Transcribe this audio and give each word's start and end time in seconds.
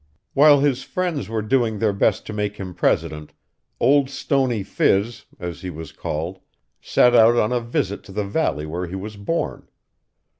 While 0.33 0.61
his 0.61 0.81
friends 0.81 1.29
were 1.29 1.43
doing 1.43 1.77
their 1.77 1.93
best 1.93 2.25
to 2.25 2.33
make 2.33 2.57
him 2.57 2.73
President, 2.73 3.33
Old 3.79 4.09
Stony 4.09 4.63
Phiz, 4.63 5.25
as 5.39 5.61
he 5.61 5.69
was 5.69 5.91
called, 5.91 6.39
set 6.81 7.13
out 7.13 7.35
on 7.35 7.51
a 7.53 7.59
visit 7.61 8.03
to 8.05 8.11
the 8.11 8.25
valley 8.25 8.65
where 8.65 8.87
he 8.87 8.95
was 8.95 9.15
born. 9.15 9.67